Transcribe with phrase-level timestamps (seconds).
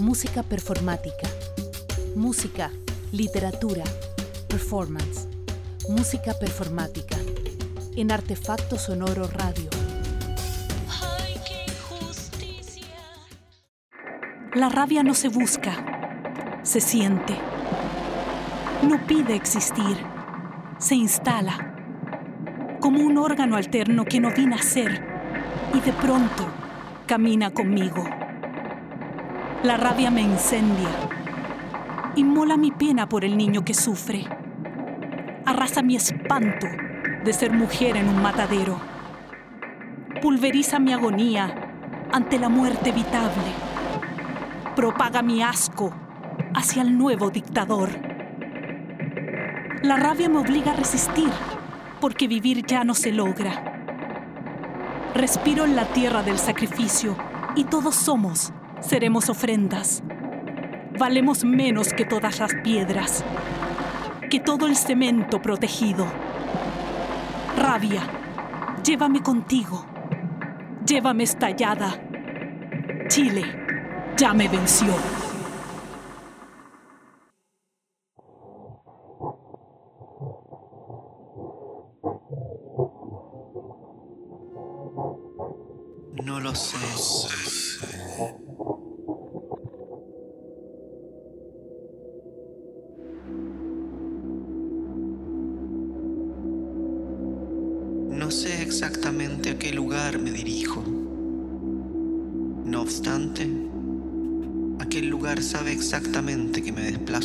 [0.00, 1.28] Música performática.
[2.16, 2.72] Música,
[3.12, 3.84] literatura,
[4.48, 5.28] performance.
[5.88, 7.16] Música performática.
[7.94, 9.70] En Artefacto Sonoro Radio.
[11.00, 12.96] Ay, qué injusticia.
[14.54, 17.38] La rabia no se busca, se siente.
[18.82, 19.96] No pide existir,
[20.78, 21.72] se instala.
[22.80, 25.06] Como un órgano alterno que no vi nacer
[25.72, 26.48] y de pronto
[27.06, 28.04] camina conmigo.
[29.64, 30.90] La rabia me incendia,
[32.16, 34.26] inmola mi pena por el niño que sufre,
[35.46, 36.66] arrasa mi espanto
[37.24, 38.78] de ser mujer en un matadero,
[40.20, 41.54] pulveriza mi agonía
[42.12, 43.42] ante la muerte evitable,
[44.76, 45.94] propaga mi asco
[46.54, 47.88] hacia el nuevo dictador.
[49.82, 51.30] La rabia me obliga a resistir
[52.02, 53.80] porque vivir ya no se logra.
[55.14, 57.16] Respiro en la tierra del sacrificio
[57.56, 58.52] y todos somos,
[58.86, 60.02] seremos ofrendas.
[60.98, 63.24] Valemos menos que todas las piedras,
[64.30, 66.06] que todo el cemento protegido.
[67.56, 68.02] Rabia,
[68.84, 69.84] llévame contigo,
[70.86, 72.00] llévame estallada.
[73.08, 73.44] Chile
[74.16, 74.94] ya me venció.
[86.22, 87.43] No lo sé.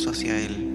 [0.00, 0.69] Desplazo hacia él.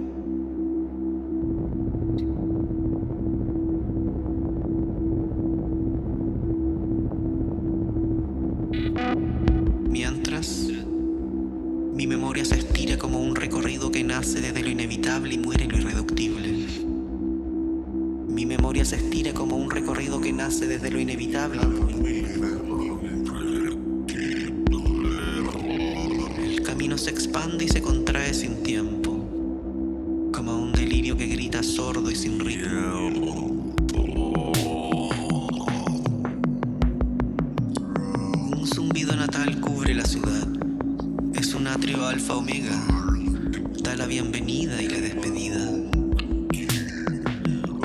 [43.84, 45.58] Da la bienvenida y la despedida.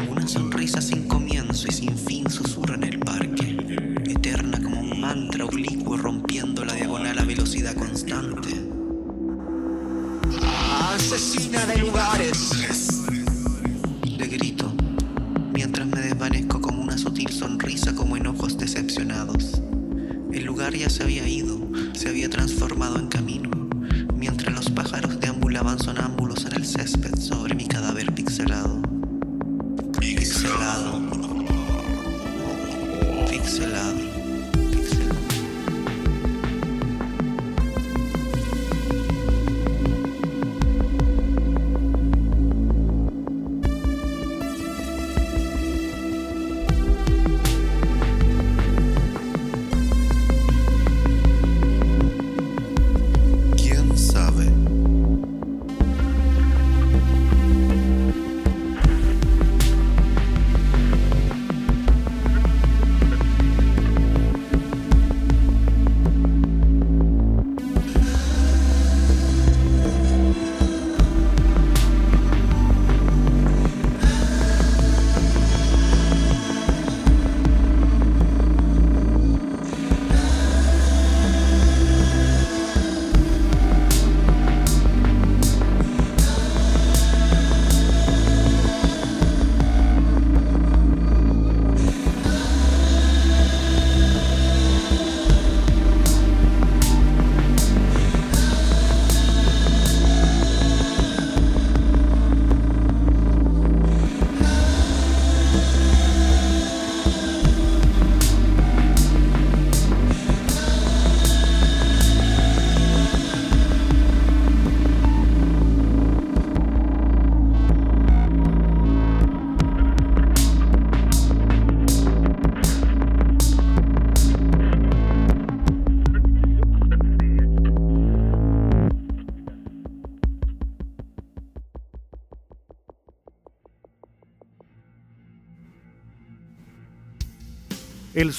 [0.08, 3.58] Una sonrisa sin comienzo y sin fin susurra en el parque,
[4.06, 8.48] eterna como un mantra oblicuo rompiendo la diagonal a velocidad constante.
[10.94, 13.02] Asesina de lugares.
[14.18, 14.72] Le grito,
[15.52, 19.60] mientras me desvanezco como una sutil sonrisa como en ojos decepcionados.
[20.32, 21.58] El lugar ya se había ido,
[21.92, 23.29] se había transformado en camino,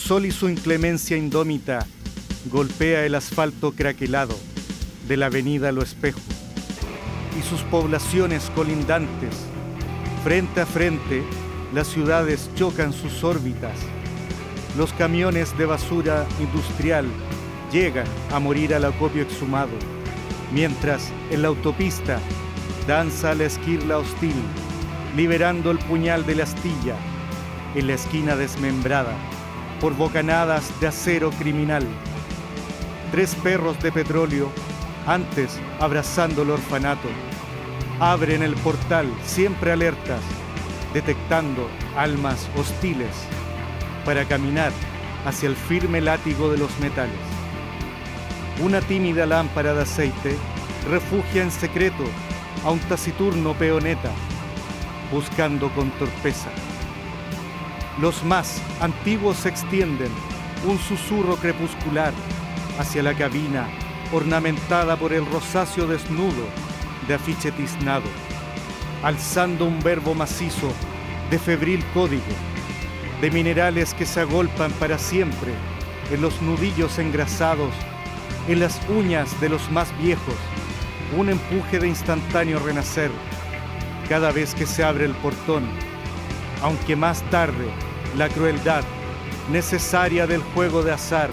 [0.02, 1.86] sol y su inclemencia indómita
[2.52, 4.36] golpea el asfalto craquelado,
[5.08, 6.20] de la avenida Lo Espejo
[7.40, 9.36] y sus poblaciones colindantes.
[10.24, 11.24] Frente a frente,
[11.74, 13.78] las ciudades chocan sus órbitas.
[14.76, 17.06] Los camiones de basura industrial
[17.72, 19.78] llegan a morir al acopio exhumado,
[20.52, 22.20] mientras en la autopista
[22.88, 24.36] danza la esquirla hostil,
[25.16, 26.96] liberando el puñal de la astilla
[27.76, 29.16] en la esquina desmembrada
[29.82, 31.84] por bocanadas de acero criminal.
[33.12, 34.52] Tres perros de petróleo,
[35.08, 37.10] antes abrazando el orfanato,
[38.00, 40.22] abren el portal siempre alertas,
[40.94, 41.68] detectando
[41.98, 43.10] almas hostiles
[44.06, 44.72] para caminar
[45.26, 47.16] hacia el firme látigo de los metales.
[48.62, 50.38] Una tímida lámpara de aceite
[50.90, 52.04] refugia en secreto
[52.64, 54.12] a un taciturno peoneta,
[55.12, 56.50] buscando con torpeza.
[58.00, 60.12] Los más antiguos se extienden,
[60.66, 62.14] un susurro crepuscular,
[62.80, 63.68] hacia la cabina
[64.14, 66.46] ornamentada por el rosáceo desnudo
[67.08, 68.06] de afiche tiznado,
[69.04, 70.72] alzando un verbo macizo
[71.30, 72.24] de febril código,
[73.22, 75.54] de minerales que se agolpan para siempre
[76.12, 77.74] en los nudillos engrasados,
[78.48, 80.36] en las uñas de los más viejos,
[81.18, 83.12] un empuje de instantáneo renacer
[84.10, 85.64] cada vez que se abre el portón,
[86.62, 87.68] aunque más tarde
[88.18, 88.84] la crueldad
[89.52, 91.30] necesaria del juego de azar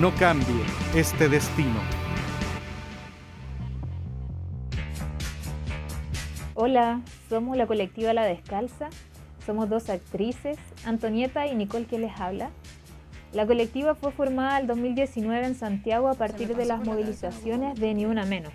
[0.00, 0.62] no cambie
[0.94, 1.80] este destino.
[6.54, 8.88] Hola, somos la colectiva La Descalza.
[9.44, 12.50] Somos dos actrices, Antonieta y Nicole que les habla.
[13.32, 18.04] La colectiva fue formada en 2019 en Santiago a partir de las movilizaciones de Ni
[18.04, 18.52] Una Menos,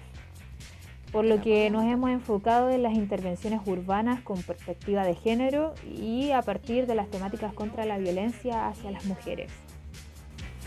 [1.12, 6.32] por lo que nos hemos enfocado en las intervenciones urbanas con perspectiva de género y
[6.32, 9.52] a partir de las temáticas contra la violencia hacia las mujeres.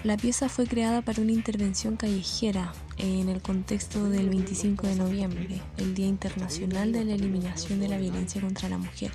[0.02, 5.60] La pieza fue creada para una intervención callejera en el contexto del 25 de noviembre,
[5.76, 9.10] el Día Internacional de la Eliminación de la Violencia contra la Mujer.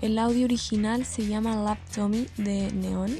[0.00, 3.10] El audio original se llama Lap Tommy de Neon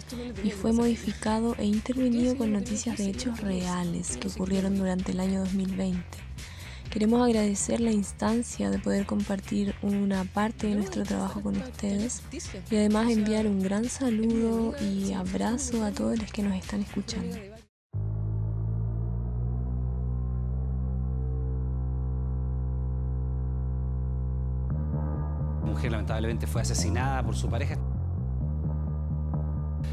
[0.43, 5.41] y fue modificado e intervenido con noticias de hechos reales que ocurrieron durante el año
[5.41, 6.03] 2020.
[6.95, 12.23] Queremos agradecer la instancia de poder compartir una parte de nuestro trabajo con ustedes
[12.71, 17.37] y además enviar un gran saludo y abrazo a todos los que nos están escuchando.
[25.63, 27.77] La mujer lamentablemente fue asesinada por su pareja.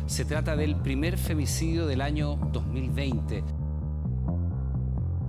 [0.06, 3.61] Se trata del primer femicidio del año 2020.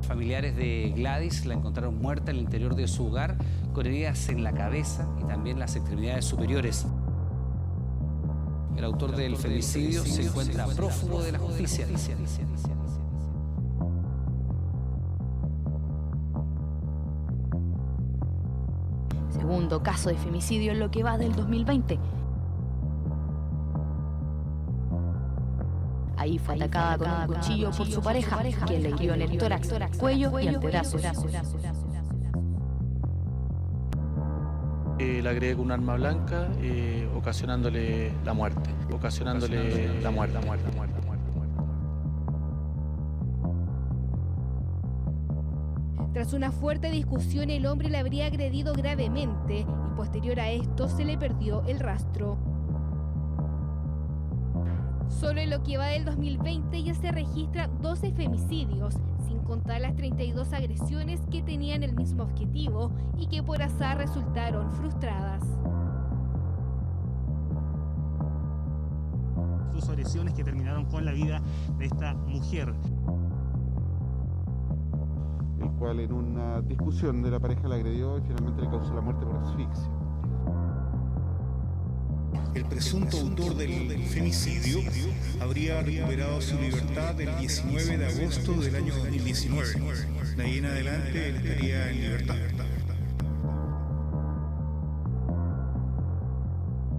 [0.03, 3.37] Familiares de Gladys la encontraron muerta en el interior de su hogar
[3.73, 6.87] con heridas en la cabeza y también las extremidades superiores.
[8.77, 11.87] El autor del femicidio se encuentra prófugo de la justicia.
[19.31, 21.99] Segundo caso de femicidio en lo que va del 2020.
[26.23, 29.69] Ahí fue atacada con un cuchillo por su pareja, quien le hirió en el tórax,
[29.99, 31.03] cuello y antebrazos.
[35.01, 38.71] Eh, la agregué con un arma blanca, eh, ocasionándole la muerte.
[38.93, 41.23] Ocasionándole la muerte, la muerte, la muerte, la muerte.
[46.13, 51.05] Tras una fuerte discusión, el hombre le habría agredido gravemente y posterior a esto se
[51.05, 52.52] le perdió el rastro.
[55.21, 58.95] Solo en lo que va del 2020 ya se registran 12 femicidios,
[59.27, 64.73] sin contar las 32 agresiones que tenían el mismo objetivo y que por azar resultaron
[64.73, 65.43] frustradas.
[69.73, 71.41] Sus agresiones que terminaron con la vida
[71.79, 72.75] de esta mujer.
[75.61, 79.01] el cual en una discusión de la pareja la agredió y finalmente le causó la
[79.01, 80.02] muerte por asfixia.
[82.55, 84.81] El presunto autor del femicidio
[85.41, 89.69] habría recuperado su libertad el 19 de agosto del año 2019.
[90.37, 92.37] De ahí en adelante él estaría en libertad.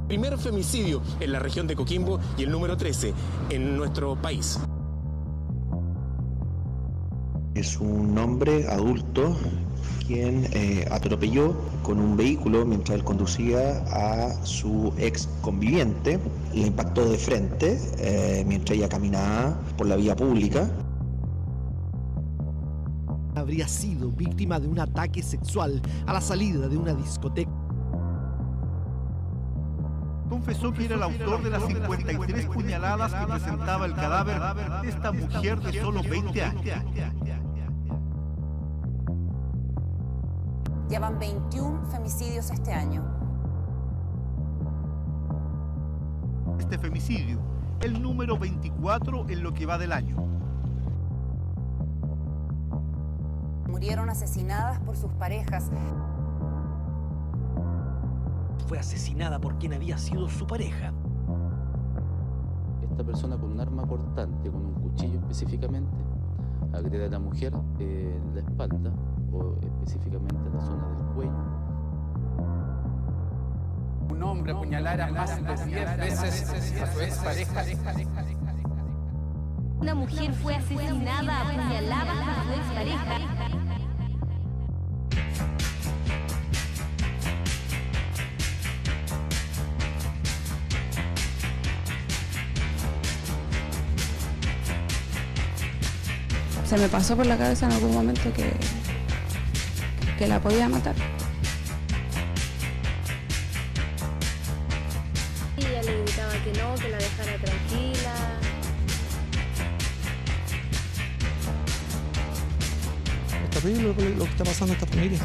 [0.07, 3.13] Primer femicidio en la región de Coquimbo y el número 13
[3.51, 4.59] en nuestro país.
[7.53, 9.37] Es un hombre adulto
[10.05, 16.19] quien eh, atropelló con un vehículo mientras él conducía a su ex conviviente,
[16.53, 20.69] le impactó de frente eh, mientras ella caminaba por la vía pública.
[23.35, 27.51] Habría sido víctima de un ataque sexual a la salida de una discoteca.
[30.29, 35.11] Confesó que era el autor de las 53 puñaladas que presentaba el cadáver de esta
[35.11, 36.63] mujer de solo 20 años.
[40.93, 43.01] Ya van 21 femicidios este año.
[46.59, 47.39] Este femicidio,
[47.81, 50.17] el número 24 en lo que va del año.
[53.67, 55.71] Murieron asesinadas por sus parejas.
[58.67, 60.93] Fue asesinada por quien había sido su pareja.
[62.83, 66.03] Esta persona con un arma cortante, con un cuchillo específicamente,
[66.71, 68.91] agrede a la mujer eh, en la espalda
[69.33, 71.33] o específicamente en la zona del cuello.
[74.09, 77.63] Un hombre apuñalara más de 10 veces a su expareja.
[79.79, 83.17] Una mujer fue asesinada apuñalada por su expareja.
[96.65, 98.51] Se me pasó por la cabeza en algún momento que,
[100.23, 100.95] que la podía matar.
[105.57, 108.13] Y ella le gritaba que no, que la dejara tranquila.
[113.43, 115.19] Es terrible lo que, lo que está pasando a esta familia.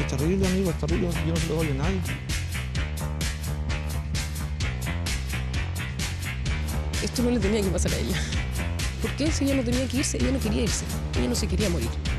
[0.00, 1.08] Es terrible, amigo, es terrible.
[1.26, 2.00] Yo no se lo doy a nadie.
[7.02, 8.16] Esto no le tenía que pasar a ella.
[9.02, 9.30] ¿Por qué?
[9.30, 10.86] Si ella no tenía que irse, ella no quería irse.
[11.18, 12.11] Ella no se quería morir.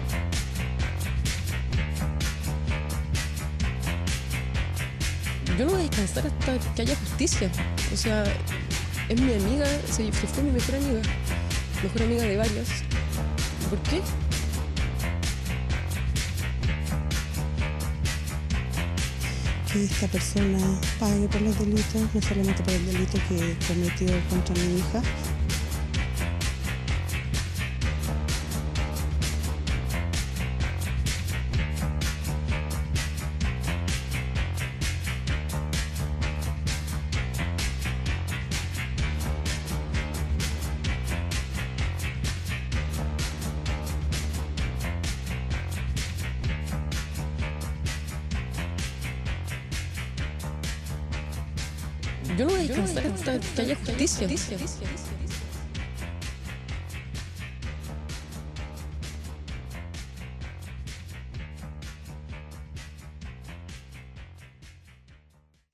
[5.57, 7.51] Yo no voy a descansar hasta que haya justicia.
[7.93, 8.23] O sea,
[9.09, 11.01] es mi amiga, se, fue mi mejor amiga.
[11.83, 12.67] Mejor amiga de varias.
[13.69, 14.01] ¿Por qué?
[19.71, 20.59] Que esta persona
[20.99, 25.01] pague por los delitos, no solamente por el delito que cometió contra mi hija,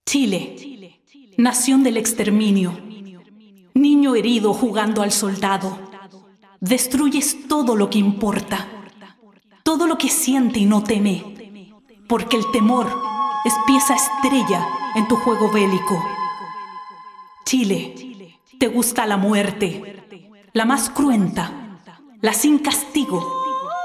[0.05, 1.01] Chile,
[1.37, 2.79] nación del exterminio.
[3.73, 5.77] Niño herido jugando al soldado.
[6.61, 8.67] Destruyes todo lo que importa,
[9.63, 11.73] todo lo que siente y no teme,
[12.07, 12.87] porque el temor
[13.45, 14.65] es pieza estrella
[14.95, 16.01] en tu juego bélico.
[17.45, 18.08] Chile,
[18.59, 20.03] te gusta la muerte,
[20.51, 21.79] la más cruenta,
[22.19, 23.25] la sin castigo,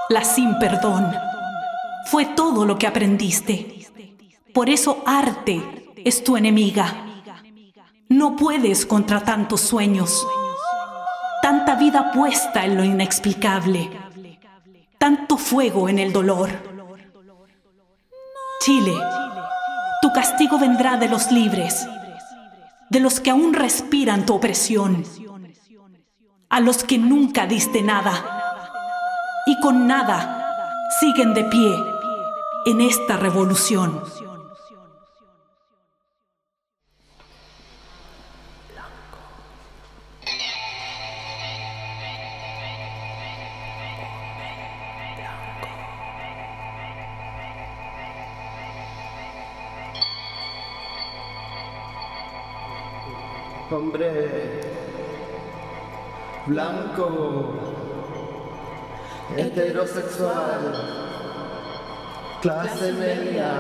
[0.09, 1.13] la sin perdón.
[2.07, 3.87] Fue todo lo que aprendiste.
[4.53, 7.23] Por eso arte es tu enemiga.
[8.09, 10.27] No puedes contra tantos sueños,
[11.41, 13.91] tanta vida puesta en lo inexplicable,
[14.99, 16.51] tanto fuego en el dolor.
[18.61, 18.95] Chile,
[20.03, 21.87] tu castigo vendrá de los libres,
[22.95, 25.03] de los que aún respiran tu opresión,
[26.49, 28.15] a los que nunca diste nada
[29.47, 30.47] y con nada
[31.01, 31.75] siguen de pie
[32.67, 34.01] en esta revolución.
[53.75, 54.61] Hombre
[56.47, 57.55] blanco,
[59.37, 60.61] heterosexual,
[62.41, 63.51] clase media.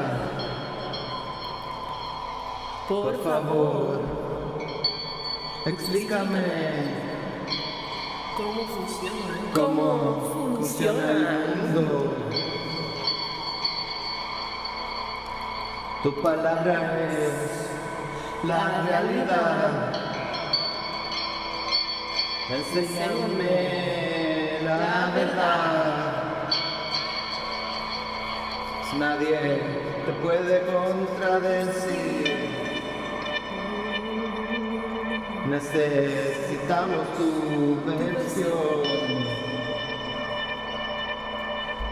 [2.89, 4.01] Por favor,
[5.67, 6.45] explícame
[8.37, 9.35] ¿Cómo funciona?
[9.53, 12.15] cómo funciona el mundo.
[16.05, 17.65] Tu palabra es
[18.45, 20.04] la realidad.
[22.51, 23.55] Enséñame
[24.63, 26.25] la verdad.
[28.99, 29.63] Nadie
[30.05, 32.35] te puede contradecir.
[35.49, 38.83] Necesitamos tu versión.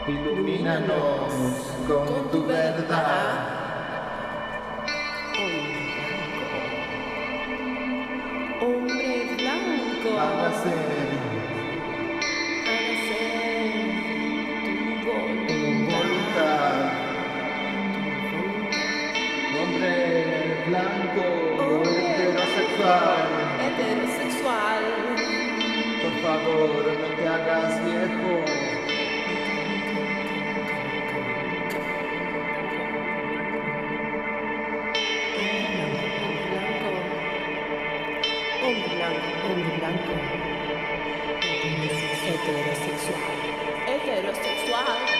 [0.07, 1.33] Ilumínanos
[1.89, 3.62] con tu verdad.
[26.53, 28.45] no te hagas viejo.
[38.65, 40.13] Un blanco, un blanco,
[41.63, 42.13] un blanco.
[42.25, 43.39] Heterosexual.
[43.89, 45.12] Heterosexual.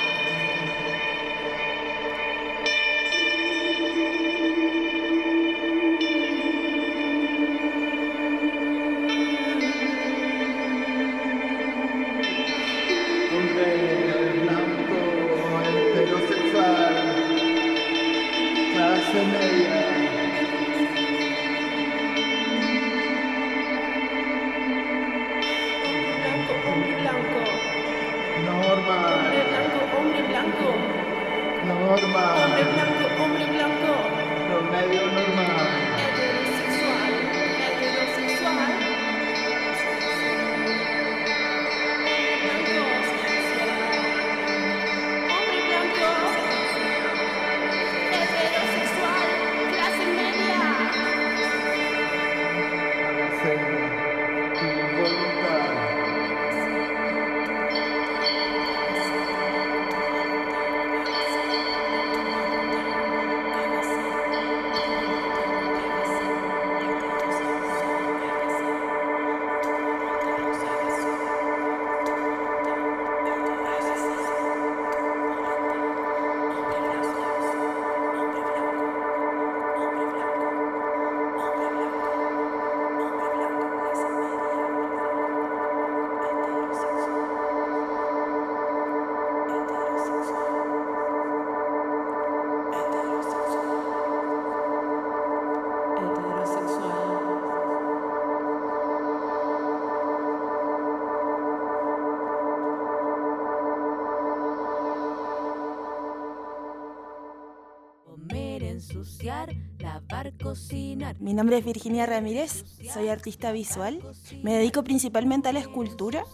[111.19, 114.01] Mi nombre es Virginia Ramírez, soy artista visual.
[114.43, 116.25] Me dedico principalmente a la escultura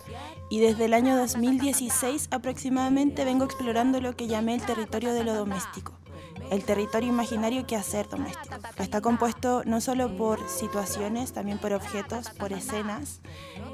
[0.50, 5.34] y desde el año 2016 aproximadamente vengo explorando lo que llamé el territorio de lo
[5.34, 5.92] doméstico,
[6.50, 8.56] el territorio imaginario que hacer doméstico.
[8.78, 13.20] Está compuesto no solo por situaciones, también por objetos, por escenas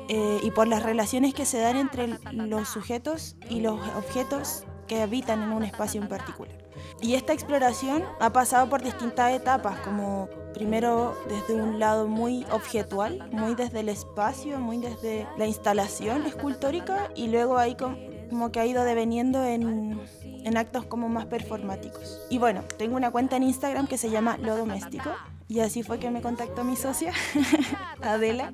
[0.09, 5.03] eh, y por las relaciones que se dan entre los sujetos y los objetos que
[5.03, 6.55] habitan en un espacio en particular.
[7.01, 13.29] Y esta exploración ha pasado por distintas etapas, como primero desde un lado muy objetual,
[13.33, 17.97] muy desde el espacio, muy desde la instalación escultórica, y luego ahí com-
[18.31, 22.21] como que ha ido deveniendo en, en actos como más performáticos.
[22.31, 25.11] Y bueno, tengo una cuenta en Instagram que se llama Lo Doméstico,
[25.47, 27.13] y así fue que me contactó mi socia,
[28.07, 28.53] Adela.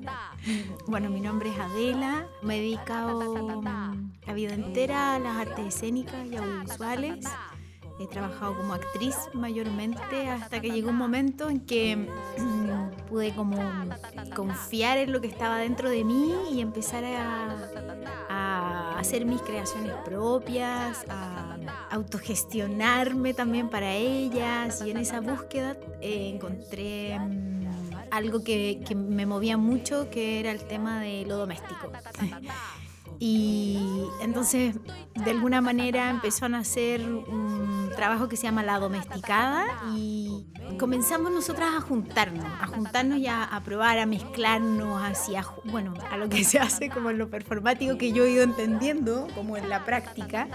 [0.87, 5.75] Bueno, mi nombre es Adela, me he dedicado mm, la vida entera a las artes
[5.75, 7.25] escénicas y audiovisuales.
[7.99, 13.57] He trabajado como actriz mayormente hasta que llegó un momento en que mm, pude como
[14.35, 21.05] confiar en lo que estaba dentro de mí y empezar a, hacer mis creaciones propias,
[21.09, 21.57] a
[21.89, 27.70] autogestionarme también para ellas y en esa búsqueda eh, encontré mm,
[28.11, 31.91] algo que, que me movía mucho que era el tema de lo doméstico.
[33.23, 33.77] Y
[34.21, 34.75] entonces,
[35.13, 40.47] de alguna manera, empezó a nacer un trabajo que se llama La Domesticada y
[40.79, 46.17] comenzamos nosotras a juntarnos, a juntarnos y a, a probar, a mezclarnos hacia, bueno, a
[46.17, 49.69] lo que se hace como en lo performático que yo he ido entendiendo, como en
[49.69, 50.47] la práctica.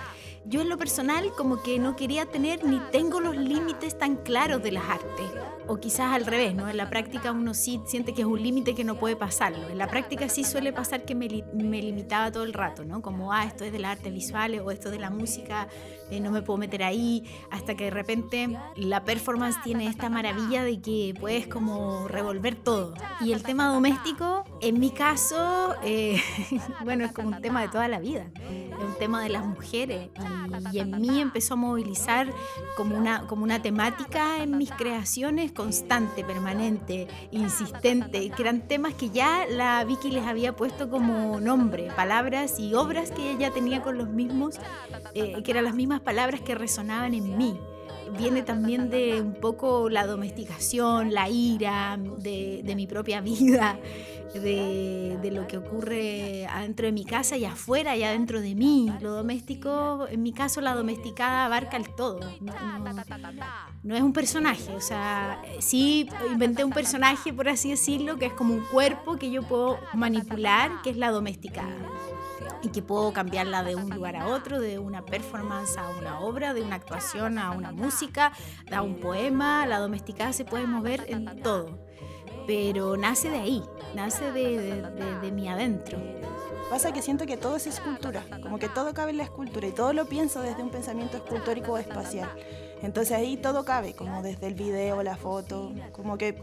[0.48, 4.62] Yo en lo personal como que no quería tener ni tengo los límites tan claros
[4.62, 5.26] de las artes.
[5.66, 6.68] O quizás al revés, ¿no?
[6.68, 9.68] En la práctica uno sí siente que es un límite que no puede pasarlo.
[9.68, 13.02] En la práctica sí suele pasar que me, me limitaba todo el rato, ¿no?
[13.02, 15.66] Como, ah, esto es de las artes visuales o esto es de la música,
[16.12, 17.24] eh, no me puedo meter ahí.
[17.50, 22.94] Hasta que de repente la performance tiene esta maravilla de que puedes como revolver todo.
[23.20, 26.22] Y el tema doméstico, en mi caso, eh,
[26.84, 28.30] bueno, es como un tema de toda la vida.
[28.48, 30.10] Es un tema de las mujeres.
[30.14, 30.35] Y,
[30.72, 32.32] y en mí empezó a movilizar
[32.76, 39.10] como una, como una temática en mis creaciones constante, permanente, insistente, que eran temas que
[39.10, 43.98] ya la Vicky les había puesto como nombre, palabras y obras que ella tenía con
[43.98, 44.56] los mismos,
[45.14, 47.58] eh, que eran las mismas palabras que resonaban en mí
[48.18, 53.78] viene también de un poco la domesticación, la ira de, de mi propia vida,
[54.34, 58.92] de, de lo que ocurre adentro de mi casa y afuera y adentro de mí.
[59.00, 62.20] Lo doméstico, en mi caso, la domesticada abarca el todo.
[62.40, 62.94] No, no-
[63.82, 68.32] no es un personaje, o sea, sí inventé un personaje, por así decirlo, que es
[68.32, 71.74] como un cuerpo que yo puedo manipular, que es la domesticada
[72.66, 76.52] y que puedo cambiarla de un lugar a otro, de una performance a una obra,
[76.52, 78.32] de una actuación a una música,
[78.72, 79.66] a un poema.
[79.66, 81.78] La domesticada se puede mover en todo.
[82.46, 83.62] pero nace de ahí,
[83.94, 84.82] nace de,
[85.22, 85.98] de, mi adentro.
[86.70, 89.72] Pasa que siento que todo es escultura, como que todo cabe en la escultura y
[89.72, 92.28] todo lo pienso desde un pensamiento escultórico o espacial.
[92.82, 96.34] Entonces ahí todo cabe, como desde el video, la foto, como que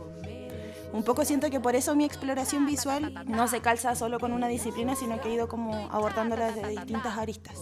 [0.94, 4.48] un poco siento que por eso mi exploración visual no se calza solo con una
[4.48, 7.58] disciplina, sino que he ido como abordándola desde distintas aristas.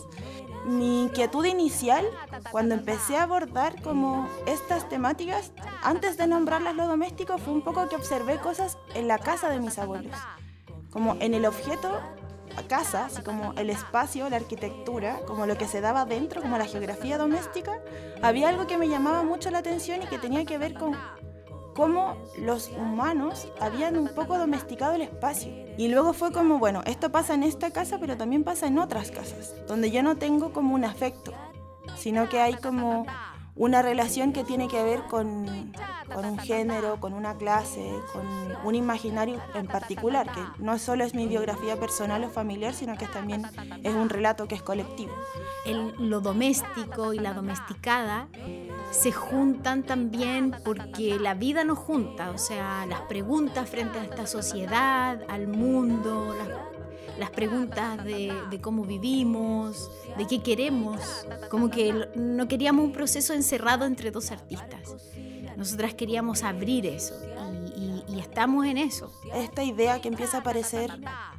[0.66, 2.06] Mi inquietud inicial,
[2.52, 7.88] cuando empecé a abordar como estas temáticas, antes de nombrarlas lo doméstico, fue un poco
[7.90, 10.16] que observé cosas en la casa de mis abuelos.
[10.92, 11.90] Como en el objeto
[12.68, 16.66] casa, así como el espacio, la arquitectura, como lo que se daba dentro, como la
[16.66, 17.80] geografía doméstica,
[18.22, 20.96] había algo que me llamaba mucho la atención y que tenía que ver con
[21.74, 25.52] cómo los humanos habían un poco domesticado el espacio.
[25.78, 29.12] Y luego fue como, bueno, esto pasa en esta casa, pero también pasa en otras
[29.12, 31.34] casas, donde yo no tengo como un afecto,
[31.98, 33.06] sino que hay como
[33.56, 35.74] una relación que tiene que ver con,
[36.14, 38.26] con, un género, con una clase, con
[38.64, 43.08] un imaginario en particular, que no solo es mi biografía personal o familiar, sino que
[43.08, 43.46] también
[43.84, 45.14] es un relato que es colectivo.
[45.66, 48.28] El, lo doméstico y la domesticada
[48.92, 54.28] se juntan también porque la vida nos junta, o sea, las preguntas frente a esta
[54.28, 56.36] sociedad, al mundo,
[57.18, 63.86] las preguntas de, cómo vivimos, de qué queremos, como que no queríamos un proceso encerrado
[63.86, 64.96] entre dos artistas.
[65.56, 67.16] Nosotras queríamos abrir eso
[67.76, 69.12] y, estamos en eso.
[69.34, 70.92] Esta idea que empieza a aparecer,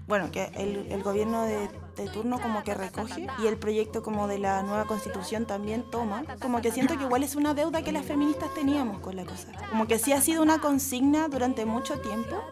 [0.06, 4.38] bueno, que el gobierno de, de, turno como que recoge y el proyecto como de
[4.38, 8.04] la nueva constitución también toma, como que siento que igual es una deuda que las
[8.04, 9.48] feministas teníamos con la cosa.
[9.70, 12.42] Como que sí ha sido una consigna durante mucho tiempo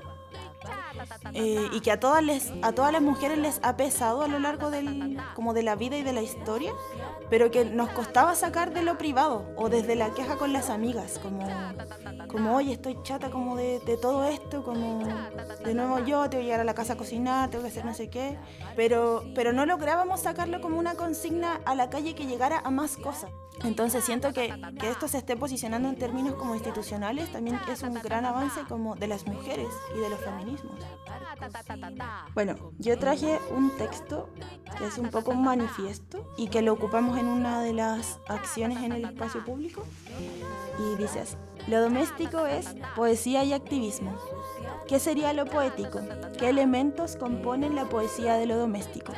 [1.33, 4.39] eh, y que a todas, les, a todas las mujeres les ha pesado a lo
[4.39, 6.73] largo del, como de la vida y de la historia,
[7.29, 11.19] pero que nos costaba sacar de lo privado o desde la queja con las amigas,
[11.19, 11.49] como,
[12.31, 15.03] como oye, estoy chata como de, de todo esto, como
[15.65, 17.95] de nuevo yo, tengo que llegar a la casa a cocinar, tengo que hacer no
[17.95, 18.39] sé qué,
[18.77, 22.97] pero, pero no lográbamos sacarlo como una consigna a la calle que llegara a más
[22.97, 23.31] cosas.
[23.65, 27.95] Entonces siento que, que esto se esté posicionando en términos como institucionales también es un
[27.95, 30.79] gran avance como de las mujeres y de los feminismos.
[32.35, 34.31] Bueno, yo traje un texto
[34.79, 38.83] que es un poco un manifiesto y que lo ocupamos en una de las acciones
[38.83, 39.85] en el espacio público
[40.79, 41.37] y dice así.
[41.67, 44.15] Lo doméstico es poesía y activismo.
[44.87, 46.01] ¿Qué sería lo poético?
[46.39, 49.13] ¿Qué elementos componen la poesía de lo doméstico?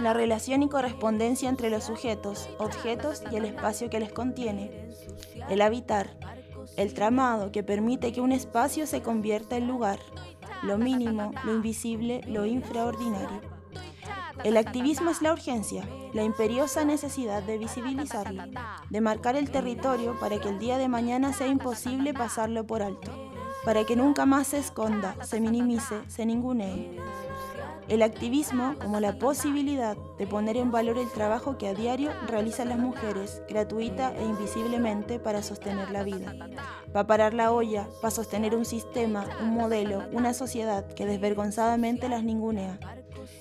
[0.00, 4.88] La relación y correspondencia entre los sujetos, objetos y el espacio que les contiene.
[5.50, 6.16] El habitar.
[6.76, 9.98] El tramado que permite que un espacio se convierta en lugar.
[10.62, 13.55] Lo mínimo, lo invisible, lo infraordinario.
[14.44, 18.44] El activismo es la urgencia, la imperiosa necesidad de visibilizarlo,
[18.90, 23.10] de marcar el territorio para que el día de mañana sea imposible pasarlo por alto,
[23.64, 27.00] para que nunca más se esconda, se minimice, se ningunee.
[27.88, 32.68] El activismo como la posibilidad de poner en valor el trabajo que a diario realizan
[32.68, 36.34] las mujeres, gratuita e invisiblemente para sostener la vida,
[36.92, 42.24] para parar la olla, para sostener un sistema, un modelo, una sociedad que desvergonzadamente las
[42.24, 42.78] ningunea.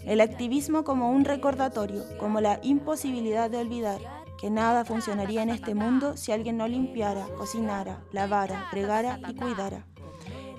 [0.05, 3.99] El activismo como un recordatorio, como la imposibilidad de olvidar
[4.37, 9.87] que nada funcionaría en este mundo si alguien no limpiara, cocinara, lavara, fregara y cuidara.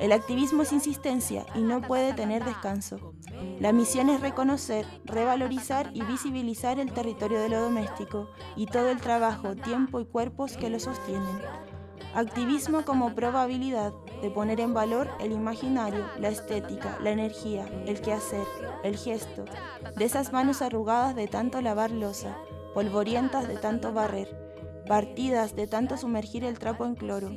[0.00, 3.14] El activismo es insistencia y no puede tener descanso.
[3.60, 9.00] La misión es reconocer, revalorizar y visibilizar el territorio de lo doméstico y todo el
[9.00, 11.38] trabajo, tiempo y cuerpos que lo sostienen.
[12.14, 18.46] Activismo como probabilidad de poner en valor el imaginario, la estética, la energía, el quehacer,
[18.82, 19.44] el gesto,
[19.96, 22.36] de esas manos arrugadas de tanto lavar losa,
[22.74, 24.28] polvorientas de tanto barrer,
[24.86, 27.30] partidas de tanto sumergir el trapo en cloro,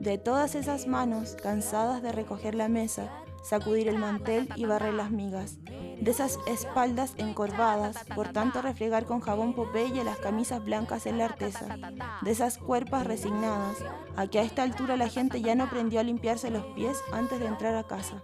[0.00, 3.10] de todas esas manos cansadas de recoger la mesa,
[3.42, 5.58] sacudir el mantel y barrer las migas,
[6.02, 11.26] de esas espaldas encorvadas por tanto refregar con jabón Popeye las camisas blancas en la
[11.26, 11.76] artesa,
[12.22, 13.76] de esas cuerpas resignadas
[14.16, 17.38] a que a esta altura la gente ya no aprendió a limpiarse los pies antes
[17.38, 18.20] de entrar a casa.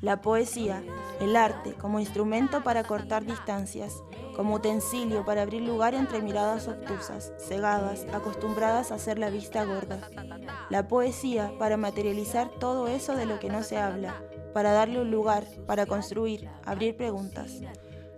[0.00, 0.82] La poesía,
[1.20, 4.02] el arte como instrumento para cortar distancias,
[4.34, 10.00] como utensilio para abrir lugar entre miradas obtusas, cegadas, acostumbradas a hacer la vista gorda.
[10.70, 14.22] La poesía para materializar todo eso de lo que no se habla,
[14.58, 17.60] para darle un lugar, para construir, abrir preguntas.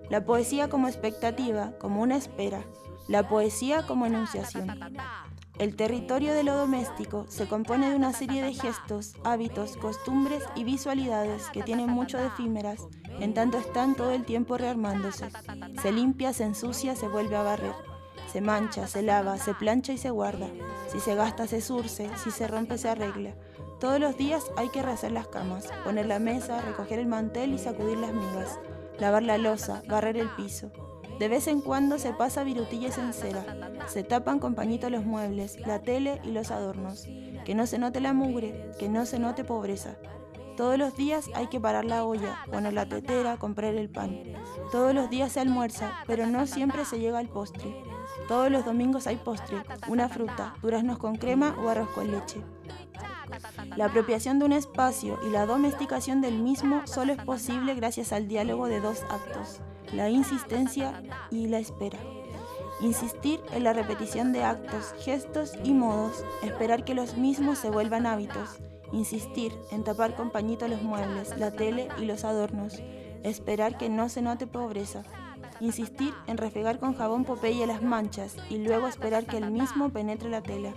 [0.08, 2.64] La poesía como expectativa, como una espera.
[3.08, 4.70] La poesía como enunciación.
[5.58, 10.64] El territorio de lo doméstico se compone de una serie de gestos, hábitos, costumbres y
[10.64, 15.28] visualidades que tienen mucho de efímeras, en tanto están todo el tiempo rearmándose.
[15.82, 17.74] Se limpia, se ensucia, se vuelve a barrer.
[18.30, 20.46] Se mancha, se lava, se plancha y se guarda.
[20.88, 22.08] Si se gasta, se surce.
[22.22, 23.34] Si se rompe, se arregla.
[23.80, 27.58] Todos los días hay que rehacer las camas, poner la mesa, recoger el mantel y
[27.58, 28.60] sacudir las migas,
[28.98, 30.70] lavar la losa, barrer el piso.
[31.18, 33.44] De vez en cuando se pasa virutillas en cera,
[33.86, 37.08] se tapan con pañito los muebles, la tele y los adornos.
[37.44, 39.96] Que no se note la mugre, que no se note pobreza.
[40.56, 44.22] Todos los días hay que parar la olla, poner la tetera, comprar el pan.
[44.70, 47.89] Todos los días se almuerza, pero no siempre se llega al postre.
[48.30, 49.56] Todos los domingos hay postre,
[49.88, 52.40] una fruta, duraznos con crema o arroz con leche.
[53.76, 58.28] La apropiación de un espacio y la domesticación del mismo solo es posible gracias al
[58.28, 59.60] diálogo de dos actos,
[59.92, 61.98] la insistencia y la espera.
[62.80, 68.06] Insistir en la repetición de actos, gestos y modos, esperar que los mismos se vuelvan
[68.06, 68.60] hábitos,
[68.92, 72.80] insistir en tapar con pañito los muebles, la tele y los adornos,
[73.24, 75.02] esperar que no se note pobreza,
[75.60, 80.30] insistir en refregar con jabón Popeye las manchas y luego esperar que el mismo penetre
[80.30, 80.72] la tela,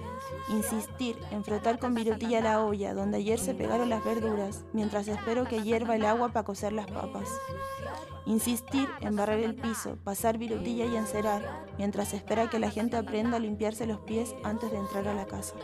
[0.50, 5.46] insistir en frotar con virutilla la olla donde ayer se pegaron las verduras, mientras espero
[5.46, 7.30] que hierva el agua para cocer las papas.
[8.26, 13.38] Insistir en barrer el piso, pasar virutilla y encerar, mientras espera que la gente aprenda
[13.38, 15.56] a limpiarse los pies antes de entrar a la casa.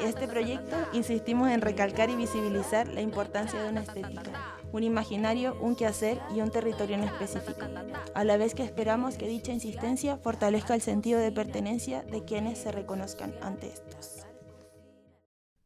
[0.00, 4.30] Este proyecto insistimos en recalcar y visibilizar la importancia de una estética,
[4.74, 7.60] un imaginario, un quehacer y un territorio en específico,
[8.12, 12.58] a la vez que esperamos que dicha insistencia fortalezca el sentido de pertenencia de quienes
[12.58, 14.26] se reconozcan ante estos.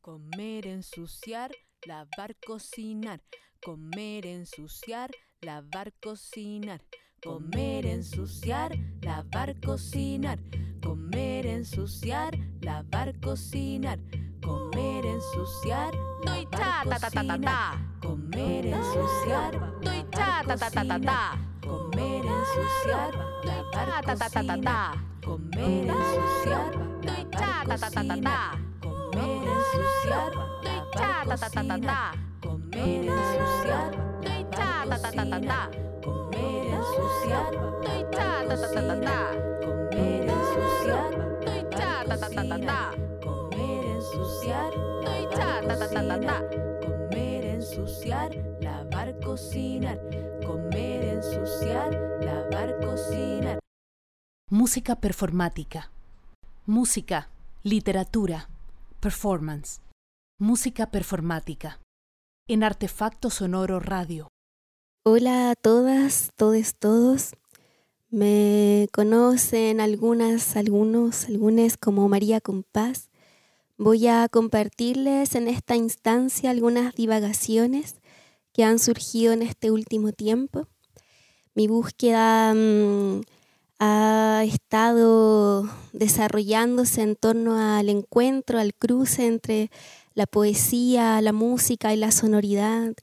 [0.02, 1.50] Comer, ensuciar,
[1.86, 3.22] lavar, cocinar.
[3.64, 6.82] Comer, ensuciar, lavar, cocinar.
[7.22, 10.38] Comer, ensuciar, lavar, cocinar.
[10.82, 12.38] Comer, ensuciar, lavar, cocinar.
[12.38, 13.98] Comer, ensuciar, lavar, cocinar
[15.18, 15.92] ensuciar.
[16.24, 17.58] Estoy ta ta ta ta ta ta.
[18.02, 19.52] Comer, ensuciar.
[19.82, 21.20] Estoy ta ta ta ta ta ta.
[21.66, 23.10] Comer, ensuciar.
[23.46, 24.78] Lavar, ta ta ta ta ta.
[25.24, 26.70] Comer, ensuciar.
[27.02, 28.38] Estoy ta ta ta ta ta ta.
[28.82, 30.30] Comer, ensuciar.
[30.62, 32.00] Estoy ta ta ta ta ta ta.
[32.42, 33.90] Comer, ensuciar.
[34.22, 35.60] Estoy ta ta ta ta ta ta.
[36.04, 37.52] Comer, ensuciar.
[37.58, 39.18] Estoy ta ta ta ta ta ta.
[39.66, 41.10] Comer, ensuciar.
[41.42, 42.80] Estoy ta ta ta ta ta ta
[44.12, 46.50] ensuciar, lavar, cocinar.
[46.80, 50.00] Comer, ensuciar, lavar, cocinar.
[50.46, 51.92] Comer, ensuciar,
[52.22, 53.58] lavar, cocinar.
[54.50, 55.90] Música performática.
[56.66, 57.30] Música,
[57.62, 58.48] literatura,
[59.00, 59.80] performance.
[60.38, 61.80] Música performática.
[62.46, 64.28] En Artefacto Sonoro Radio.
[65.04, 67.34] Hola a todas, todes, todos.
[68.10, 73.07] Me conocen algunas, algunos, algunas como María Compás.
[73.80, 77.94] Voy a compartirles en esta instancia algunas divagaciones
[78.52, 80.66] que han surgido en este último tiempo.
[81.54, 83.20] Mi búsqueda mm,
[83.78, 89.70] ha estado desarrollándose en torno al encuentro, al cruce entre
[90.12, 92.94] la poesía, la música y la sonoridad,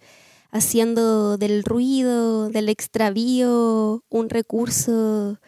[0.52, 5.40] haciendo del ruido, del extravío, un recurso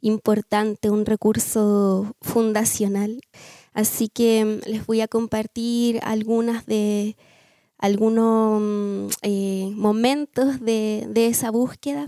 [0.00, 3.20] importante, un recurso fundacional.
[3.72, 7.16] Así que mm, les voy a compartir algunas de
[7.78, 12.06] algunos mm, eh, momentos de, de esa búsqueda.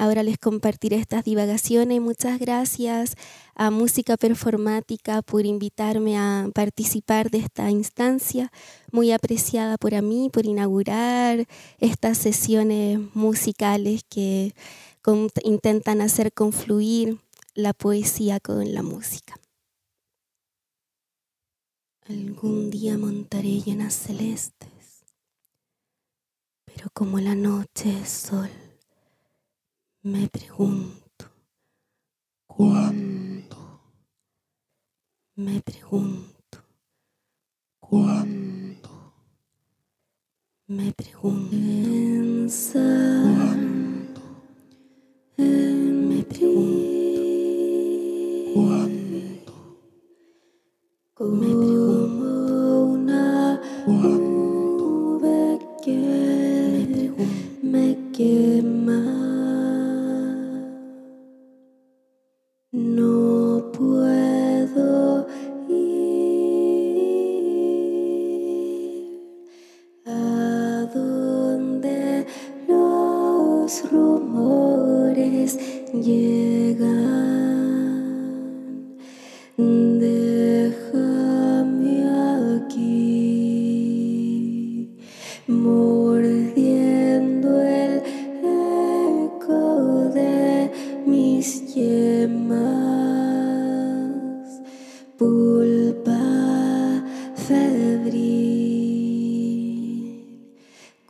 [0.00, 2.00] Ahora les compartiré estas divagaciones.
[2.00, 3.16] Muchas gracias
[3.54, 8.50] a Música Performática por invitarme a participar de esta instancia,
[8.92, 11.46] muy apreciada por mí, por inaugurar
[11.80, 14.54] estas sesiones musicales que
[15.44, 17.18] intentan hacer confluir
[17.54, 19.34] la poesía con la música.
[22.08, 25.04] Algún día montaré llenas celestes,
[26.64, 28.50] pero como la noche es sol,
[30.02, 31.26] me pregunto,
[32.46, 33.80] ¿cuándo?
[35.34, 36.58] Me pregunto,
[37.78, 39.14] ¿cuándo?
[40.66, 41.58] Me pregunto,
[43.10, 43.70] ¿cuándo?
[45.36, 46.89] Me pregunto,
[51.22, 51.69] Ooh.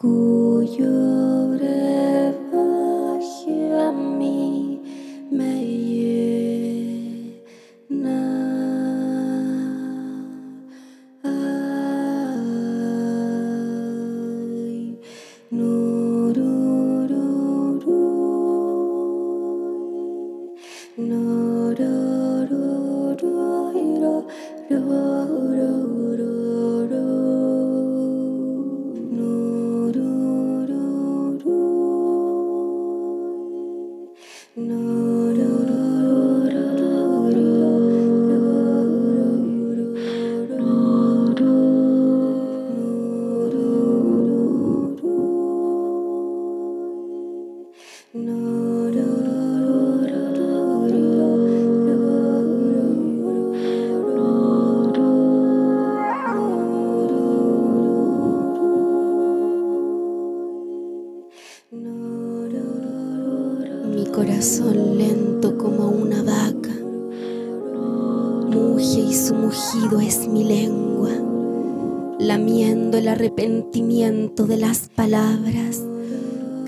[0.00, 1.19] 孤忧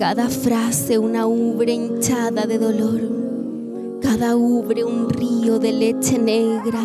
[0.03, 2.99] cada frase una ubre hinchada de dolor.
[4.01, 6.83] Cada ubre un río de leche negra,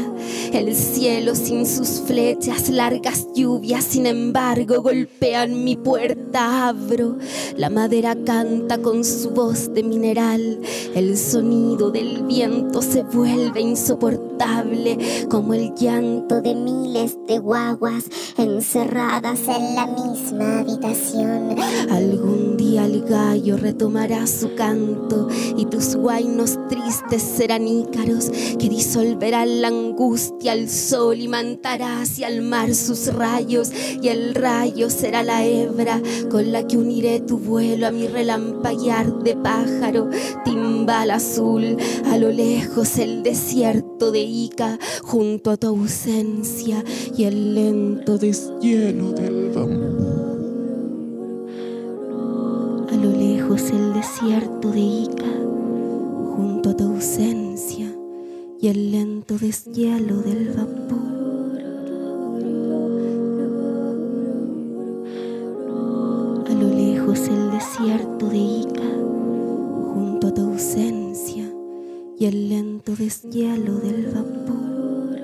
[0.52, 7.18] el cielo sin sus flechas, largas lluvias, sin embargo, golpean mi puerta, abro,
[7.56, 10.60] la madera canta con su voz de mineral,
[10.94, 18.04] el sonido del viento se vuelve insoportable, como el llanto de miles de guaguas
[18.36, 21.56] encerradas en la misma habitación.
[21.90, 29.62] Algún día el gallo retomará su canto y tus guainos tristes serán ícaros que disolverán
[29.62, 35.22] la angustia al sol y mantará hacia el mar sus rayos y el rayo será
[35.22, 40.08] la hebra con la que uniré tu vuelo a mi relampaguear de pájaro
[40.44, 46.84] timbal azul a lo lejos el desierto de Ica junto a tu ausencia
[47.16, 49.97] y el lento deshielo del bambú
[53.58, 55.26] el desierto de Ica
[56.36, 57.92] junto a tu ausencia
[58.60, 61.58] y el lento deshielo del vapor.
[66.46, 68.90] A lo lejos el desierto de Ica
[69.92, 71.44] junto a tu ausencia
[72.16, 75.18] y el lento deshielo del vapor.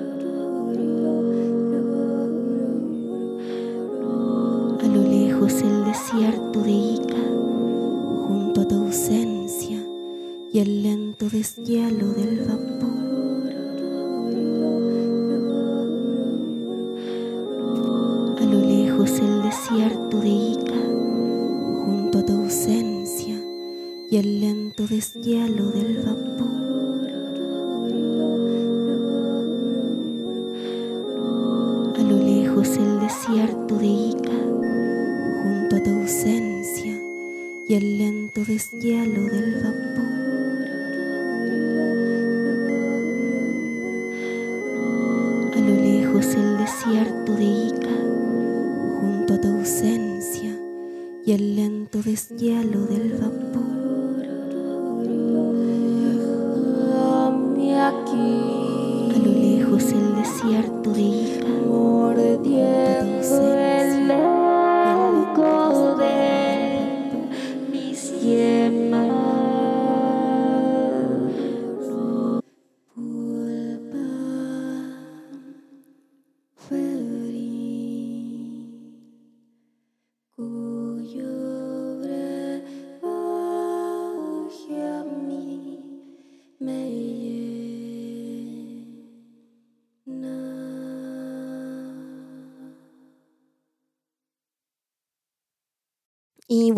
[4.82, 7.03] A lo lejos el desierto de Ica
[11.28, 12.90] deshielo del vapor.
[18.40, 20.82] A lo lejos el desierto de Ica,
[21.84, 23.40] junto a tu ausencia
[24.10, 26.54] y el lento deshielo del vapor.
[31.96, 34.38] A lo lejos el desierto de Ica,
[35.42, 37.00] junto a tu ausencia
[37.66, 39.43] y el lento deshielo del
[52.14, 52.38] Mm-hmm.
[52.38, 52.53] Yeah.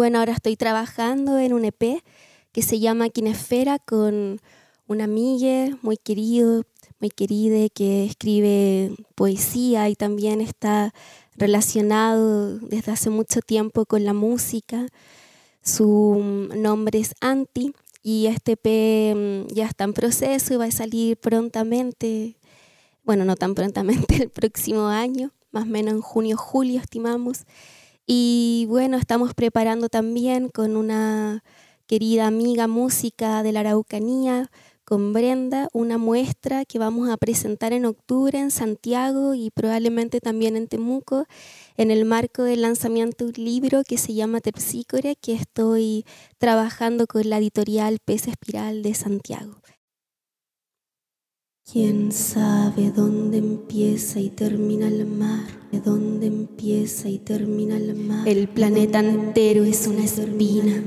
[0.06, 2.00] Bueno, ahora estoy trabajando en un EP
[2.52, 4.40] que se llama Kinesfera con
[4.86, 6.62] una amiga muy querido,
[7.00, 10.94] muy querida que escribe poesía y también está
[11.34, 14.86] relacionado desde hace mucho tiempo con la música.
[15.60, 21.16] Su nombre es Anti y este EP ya está en proceso y va a salir
[21.16, 22.36] prontamente,
[23.02, 27.44] bueno, no tan prontamente, el próximo año, más o menos en junio, julio estimamos.
[28.06, 31.42] Y bueno, estamos preparando también con una
[31.88, 34.48] querida amiga música de la Araucanía,
[34.84, 40.56] con Brenda una muestra que vamos a presentar en octubre en Santiago y probablemente también
[40.56, 41.26] en Temuco,
[41.76, 46.04] en el marco del lanzamiento de un libro que se llama Terpsícore, que estoy
[46.38, 49.60] trabajando con la editorial Pez Espiral de Santiago.
[51.72, 55.48] ¿Quién sabe dónde empieza y termina el mar?
[55.72, 58.28] ¿De dónde empieza y termina el mar?
[58.28, 60.80] El planeta entero es una espina.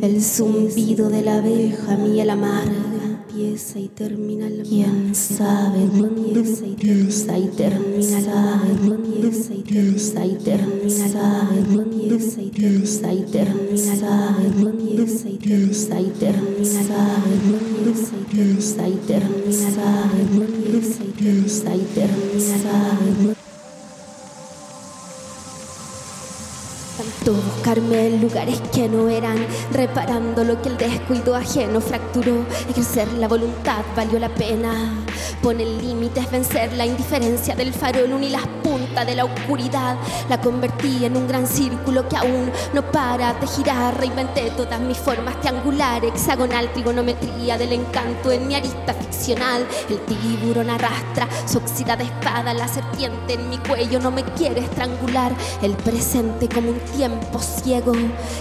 [0.00, 2.93] El zumbido de la abeja, miel amarga.
[3.36, 4.64] Empieza y termina mar.
[4.64, 8.60] ¿Quién sabe dónde empieza y termina y termina mar?
[8.70, 11.48] Empieza y termina y termina mar.
[11.58, 14.38] Empieza y termina y termina mar.
[14.38, 17.24] Empieza y termina y termina mar.
[17.26, 20.14] Empieza y termina y termina mar.
[20.14, 23.43] Empieza y termina y termina el
[27.32, 32.44] buscarme en lugares que no eran, reparando lo que el descuido ajeno fracturó.
[32.68, 34.92] Ejercer la voluntad valió la pena.
[35.42, 39.96] Poner límites, vencer la indiferencia del farol, uní las puntas de la oscuridad.
[40.28, 43.98] La convertí en un gran círculo que aún no para de girar.
[43.98, 49.66] Reinventé todas mis formas triangular, hexagonal, trigonometría del encanto en mi arista ficcional.
[49.88, 55.32] El tiburón arrastra su oxidada espada, la serpiente en mi cuello no me quiere estrangular.
[55.62, 57.92] El presente como un tiempo ciego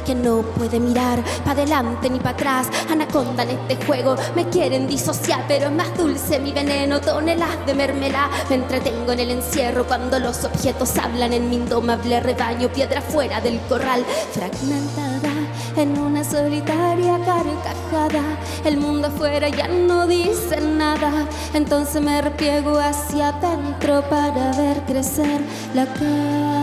[0.05, 2.67] que no puede mirar para adelante ni para atrás.
[2.89, 7.73] Anaconda en este juego me quieren disociar, pero es más dulce mi veneno, toneladas de
[7.73, 8.29] mermelada.
[8.49, 13.41] Me entretengo en el encierro cuando los objetos hablan en mi indomable rebaño, piedra fuera
[13.41, 15.31] del corral, fragmentada
[15.75, 18.23] en una solitaria carcajada.
[18.65, 25.41] El mundo afuera ya no dice nada, entonces me repiego hacia adentro para ver crecer
[25.73, 26.62] la de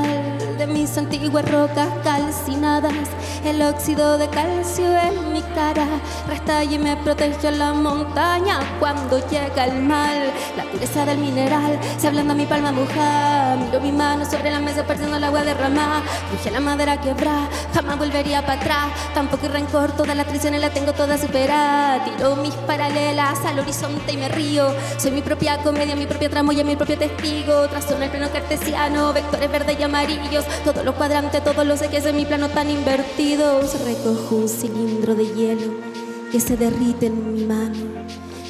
[0.73, 2.93] mis antiguas rocas calcinadas.
[3.45, 5.86] El óxido de calcio en mi cara
[6.28, 10.30] restalla y me protege la montaña cuando llega el mal.
[10.59, 13.57] La pureza del mineral se ablanda mi palma mojada.
[13.57, 16.03] Miro mi mano sobre la mesa perdiendo el agua derramada.
[16.28, 18.88] Cruje la madera quebrada, jamás volvería para atrás.
[19.14, 22.05] Tampoco hay rencor, todas las traiciones las tengo todas superadas.
[22.05, 24.68] Tiro mis paralelas al horizonte y me río.
[24.99, 27.68] Soy mi propia comedia, mi propia tramo y mi propio testigo.
[27.68, 30.45] Trazo en el plano cartesiano, vectores verdes y amarillos.
[30.62, 32.68] Todos los cuadrantes, todos los ejes de mi plano tan
[33.31, 35.72] Recojo un cilindro de hielo
[36.33, 37.76] que se derrite en mi mano.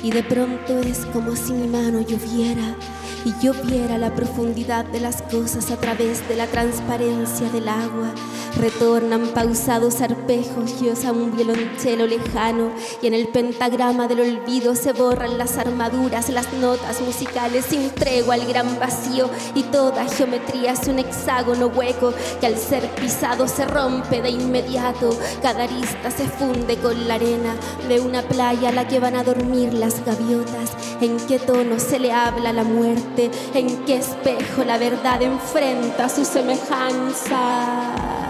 [0.03, 2.75] Y de pronto es como si mi mano lloviera
[3.27, 8.15] y yo viera la profundidad de las cosas a través de la transparencia del agua.
[8.57, 15.39] Retornan pausados arpejos a un violonchelo lejano y en el pentagrama del olvido se borran
[15.39, 20.99] las armaduras, las notas musicales sin tregua al gran vacío y toda geometría es un
[20.99, 25.11] hexágono hueco que al ser pisado se rompe de inmediato.
[25.43, 27.55] Cada arista se funde con la arena
[27.89, 30.73] de una playa a la que van a dormir las gaviotas.
[31.01, 33.31] ¿En qué tono se le habla la muerte?
[33.55, 38.30] ¿En qué espejo la verdad enfrenta su semejanza?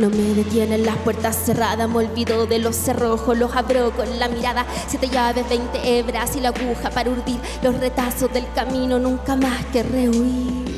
[0.00, 4.28] No me detienen las puertas cerradas, me olvido de los cerrojos, los abro con la
[4.28, 4.64] mirada.
[4.88, 8.98] Siete llaves, veinte hebras y la aguja para urdir los retazos del camino.
[8.98, 10.69] Nunca más querré huir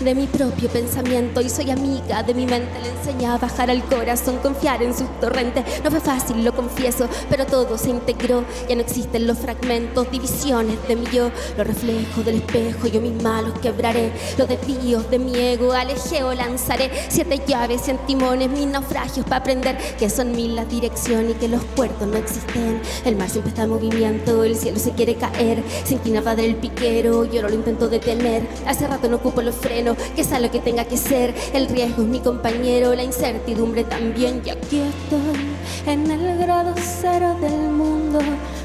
[0.00, 2.80] de mi propio pensamiento y soy amiga de mi mente.
[2.80, 5.64] Le enseñé a bajar al corazón, confiar en sus torrentes.
[5.82, 8.44] No fue fácil, lo confieso, pero todo se integró.
[8.68, 11.30] Ya no existen los fragmentos, divisiones de mi yo.
[11.56, 14.12] Los reflejos del espejo, yo misma los quebraré.
[14.36, 16.90] Los desvíos de mi ego, alejé o lanzaré.
[17.08, 21.48] Siete llaves en timones, mis naufragios para aprender que son mil las direcciones y que
[21.48, 22.80] los puertos no existen.
[23.04, 25.62] El mar siempre está en movimiento, el cielo se quiere caer.
[25.84, 28.46] Se inclina padre el piquero, yo no lo intento detener.
[28.66, 31.34] Hace rato no ocupo los frenos, que sea lo que tenga que ser.
[31.54, 34.42] El riesgo es mi compañero, la incertidumbre también.
[34.44, 38.18] Y aquí estoy en el grado cero del mundo.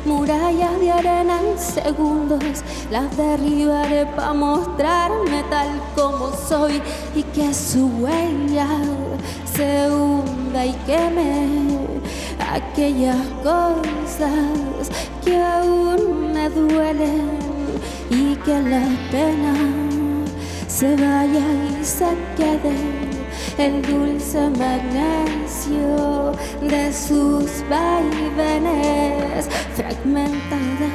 [0.05, 2.43] Murallas de arena en segundos,
[2.91, 6.81] las derribaré para mostrarme tal como soy
[7.15, 8.67] y que su huella
[9.55, 11.47] se hunda y queme
[12.51, 14.89] aquellas cosas
[15.23, 17.53] que aún me duelen
[18.09, 19.92] y que la pena
[20.73, 21.45] se vaya
[21.79, 22.73] y se quede
[23.59, 30.89] el dulce magnesio de sus vaivenes fragmentada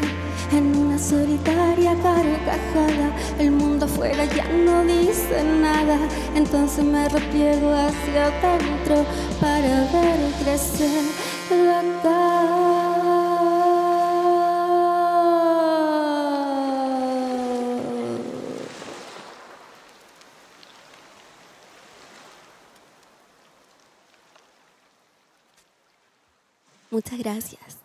[0.50, 3.08] en una solitaria carcajada.
[3.38, 5.96] El mundo afuera ya no dice nada,
[6.34, 9.04] entonces me repliego hacia adentro
[9.40, 11.04] para ver crecer
[11.50, 11.82] la
[26.98, 27.78] Muchas gracias.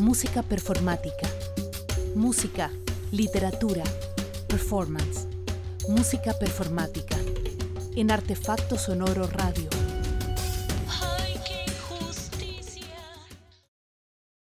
[0.00, 1.28] Música performática.
[2.16, 2.68] Música,
[3.12, 3.84] literatura,
[4.48, 5.28] performance.
[5.88, 7.16] Música performática.
[7.94, 9.81] En Artefacto Sonoro Radio.